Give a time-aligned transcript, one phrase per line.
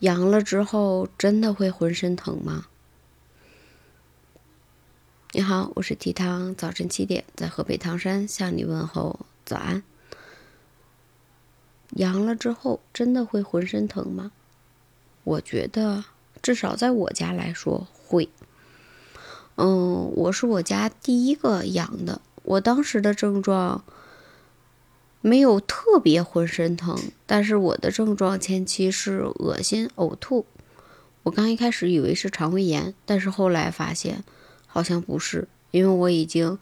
[0.00, 2.66] 阳了之后真的会浑身疼吗？
[5.32, 9.82] 你好，我是提汤，早晨七点在河北唐山向你问候早安。
[11.96, 14.30] 阳了之后真的会浑身疼吗？
[15.24, 16.04] 我觉得
[16.40, 18.28] 至少在我家来说会。
[19.56, 23.82] 嗯，我是我家第一个阳的，我当时的症状。
[25.20, 30.46] 没有特别浑身疼，但是我的症状前期是恶心、呕吐。
[31.24, 34.22] 我刚一开始以为是肠胃炎，但是后来发现
[34.66, 36.58] 好像不是，因为我已经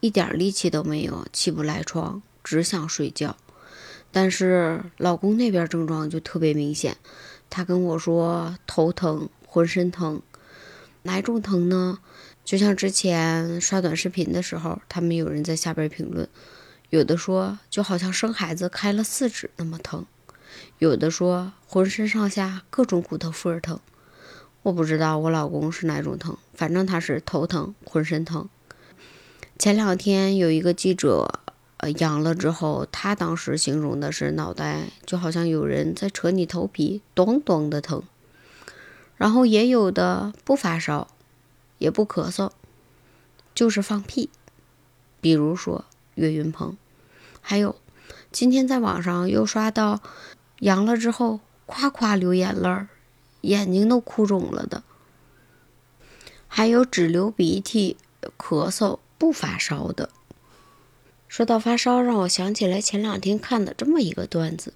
[0.00, 3.36] 一点力气都没有，起不来床，只想睡觉。
[4.12, 6.96] 但是老公那边症状就特别明显，
[7.50, 10.20] 他跟我说头疼、浑身疼，
[11.02, 11.98] 哪种疼呢？
[12.44, 16.28] 就像之前刷短视频的时候，他们有人在下边评论。
[16.90, 20.06] 有的说就好像生孩子开了四指那么疼，
[20.78, 23.80] 有的说浑身上下各种骨头缝儿疼。
[24.62, 28.48] 我不知道我老公是哪种疼，反正他是头疼，浑身疼。
[29.58, 31.40] 前两天有一个记者，
[31.78, 38.02] 呃，阳了之后，他当时形容的是脑袋就好像有人在扯你头皮，咚咚的疼。
[39.16, 41.08] 然后也有的不发烧，
[41.78, 42.50] 也不咳嗽，
[43.54, 44.30] 就是放屁，
[45.20, 45.84] 比如说。
[46.16, 46.76] 岳云鹏，
[47.40, 47.76] 还有
[48.32, 50.02] 今天在网上又刷到
[50.58, 52.88] 阳了之后夸夸流眼泪儿，
[53.42, 54.82] 眼睛都哭肿了的，
[56.48, 57.96] 还有只流鼻涕、
[58.36, 60.10] 咳嗽不发烧的。
[61.28, 64.72] 说到发烧，让我想起来前两天看的这么一个段子，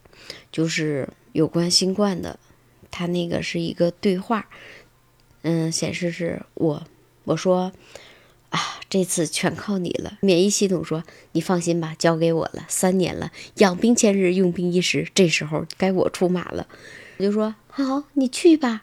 [0.53, 2.39] 就是有关新冠的，
[2.91, 4.47] 他那个是一个对话，
[5.43, 6.87] 嗯，显示是我
[7.25, 7.73] 我说。
[8.51, 10.19] 啊，这次全靠你了！
[10.21, 12.65] 免疫系统说：“你放心吧，交给我了。
[12.69, 16.67] 三年了，养兵千日，用兵一时，这时候该我出马了。”
[17.19, 18.83] 我就说：“好，你去吧。”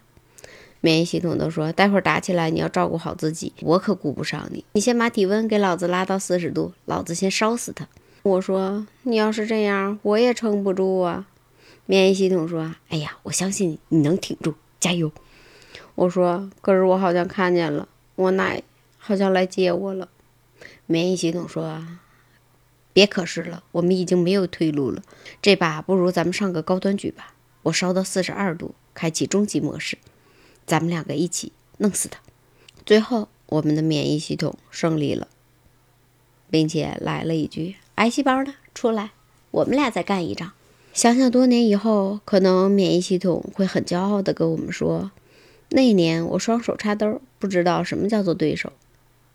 [0.80, 4.64] 免疫系统都说：“待会儿打起来，你要照顾好自己，我可顾不上你。
[4.72, 7.86] 你先把体温给老子拉到四十度，老子先烧死他。”
[8.22, 11.26] 我说：“你要是这样，我也撑不住啊。”
[11.84, 15.12] 免疫系统说：“哎呀，我相信你，你能挺住，加油。”
[15.96, 18.62] 我说：“可是我好像看见了我奶。”
[19.08, 20.10] 好像来接我了，
[20.84, 21.82] 免疫系统说
[22.92, 25.02] ：“别可是了，我们已经没有退路了。
[25.40, 27.32] 这把不如咱们上个高端局吧。
[27.62, 29.96] 我烧到四十二度，开启终极模式，
[30.66, 32.20] 咱们两个一起弄死他。
[32.84, 35.28] 最后，我们的免疫系统胜利了，
[36.50, 38.56] 并且来了一句：‘癌细胞呢？
[38.74, 39.12] 出来，
[39.52, 40.52] 我们俩再干一仗。’
[40.92, 45.10] 想想多年以后，可能免疫系统会很骄傲地跟我们说：
[45.70, 48.70] 那一年我双手插兜，不知道什么叫做对手。”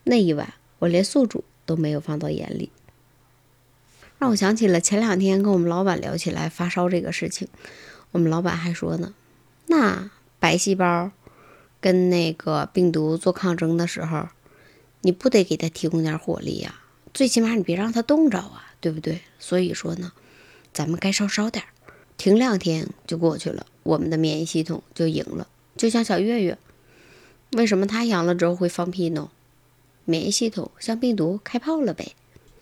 [0.03, 2.69] 那一晚，我连宿主都没有放到眼里，
[4.19, 7.47] 让我想起了前两天跟我们老板聊起来发烧这个事情。
[8.11, 9.13] 我们老板还说呢，
[9.67, 11.11] 那白细胞
[11.79, 14.27] 跟那个病毒做抗争的时候，
[15.01, 16.81] 你不得给他提供点火力呀？
[17.13, 19.21] 最起码你别让他冻着啊，对不对？
[19.39, 20.11] 所以说呢，
[20.73, 21.63] 咱们该烧烧点，
[22.17, 25.47] 停两天就过去了，我们的免疫系统就赢了。
[25.77, 26.57] 就像小月月，
[27.53, 29.29] 为什么他阳了之后会放屁呢？
[30.05, 32.13] 免疫系统向病毒开炮了呗，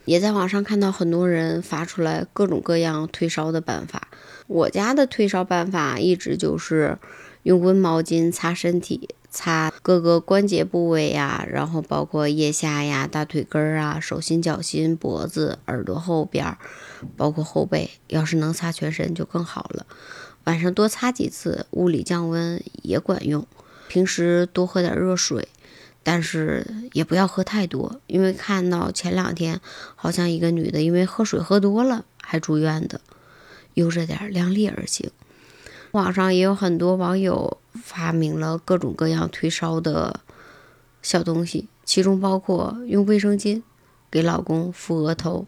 [0.06, 4.07] 也在网上看到很多人发出来各种各样退烧的办法。
[4.47, 6.97] 我家的退烧办法一直就是
[7.44, 16.58] 用温毛巾擦身体，擦各个关节部位呀，然后包括腋下呀、大腿根儿啊、手心、脚心、脖子、耳朵后边，
[17.16, 17.90] 包括后背。
[18.08, 19.85] 要是能擦全身就更好了。
[20.44, 23.47] 晚上多擦几次，物理降温也管用。
[23.88, 25.47] 平时多喝点热水。
[26.03, 29.62] 但是也不要喝太多，因为看到前两天
[29.95, 33.00] 好像一个女的因为喝水喝多了还住院的，
[33.75, 35.11] 悠着点，量力而行。
[35.91, 40.22] 网上也有很多网友发明了各种各样退烧的
[41.01, 43.61] 小东西，其中包括用卫生巾
[44.09, 45.45] 给老公敷额头，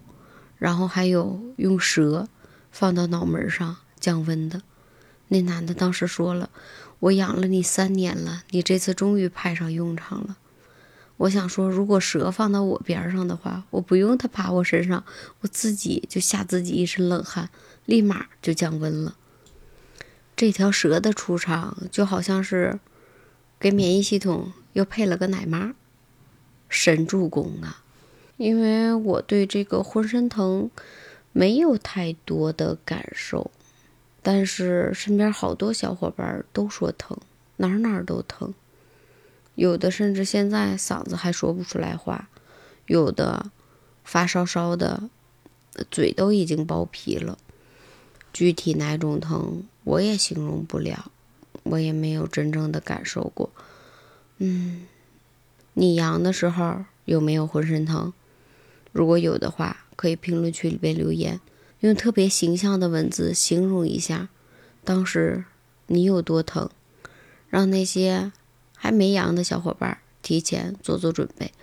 [0.58, 2.28] 然后还有用蛇
[2.72, 4.62] 放到脑门上降温的。
[5.30, 6.50] 那男的当时说了
[7.00, 10.38] ：“我养了你三年了，你这次终于派上用场了。”
[11.18, 15.04] 我想说，如果蛇放到我边上的话，我不用它爬我身上，
[15.42, 17.50] 我自己就吓自己一身冷汗，
[17.86, 19.16] 立马就降温了。
[20.36, 22.80] 这条蛇的出场就好像是
[23.60, 25.76] 给免疫系统又配了个奶妈，
[26.68, 27.84] 神助攻啊！
[28.38, 30.72] 因为我对这个浑身疼
[31.32, 33.52] 没有太多的感受，
[34.24, 37.16] 但是身边好多小伙伴都说疼，
[37.58, 38.54] 哪哪都疼。
[39.56, 42.30] 有的甚至现在嗓子还说不出来话，
[42.88, 43.52] 有的
[44.04, 45.10] 发烧烧的，
[45.92, 47.38] 嘴都已经爆皮了。
[48.32, 51.12] 具体哪种疼我也形容不了，
[51.64, 53.52] 我也没有真正的感受过。
[54.40, 54.88] 嗯，
[55.74, 58.12] 你阳的时候有没有浑身疼？
[58.92, 61.40] 如果有的话，可以评论区里边留言，
[61.82, 64.30] 用特别形象的文字形容一下
[64.84, 65.46] 当时
[65.86, 66.70] 你有多疼，
[67.48, 68.32] 让那些
[68.84, 71.54] 还没阳的小伙伴提前做做准备。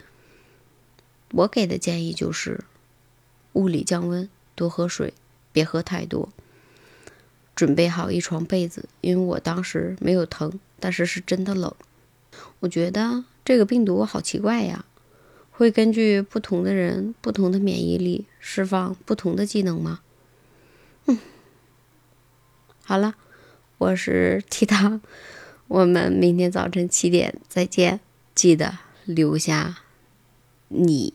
[1.32, 2.64] 我给的建议就是，
[3.52, 5.12] 物理降温，多喝水，
[5.52, 6.30] 别喝太多。
[7.54, 11.74] 准备好一床被子，因为我当时没有疼，但是是真的冷。
[12.60, 14.86] 我觉得这个病毒好奇怪呀，
[15.50, 20.00] 会根据不同的人、不同的免疫力释放不同的技能吗？
[21.04, 21.18] 嗯，
[22.82, 23.14] 好了，
[23.76, 25.02] 我是 T 糖，
[25.70, 28.00] 我们明天早晨七点再见，
[28.34, 29.76] 记得留下
[30.66, 31.14] 你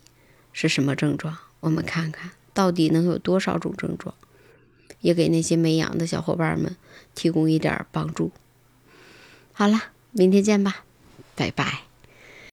[0.50, 4.14] 是什么症状，我们看看到底能有多少种症状。
[5.02, 6.74] 也给那些没阳的小伙伴们
[7.14, 8.32] 提供一点帮助。
[9.52, 9.78] 好了，
[10.12, 10.86] 明天见吧，
[11.34, 11.82] 拜拜。